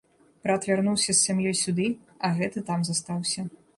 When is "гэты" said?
2.41-2.65